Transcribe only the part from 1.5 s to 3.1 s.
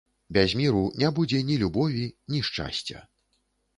любові, ні шчасця.